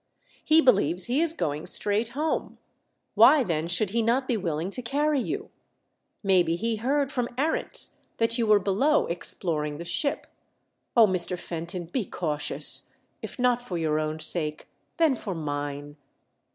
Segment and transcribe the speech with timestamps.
[0.43, 2.57] He believes he is going straight home.
[3.13, 5.51] Why, then, should he not be willing to carry you?
[6.23, 10.25] Maybe he heard from Arents that you were below exploring the ship.
[10.97, 11.37] Oh, Mr.
[11.37, 12.91] Fenton, be cautious!
[13.21, 14.67] If not for your own sake,
[14.97, 15.97] then for mme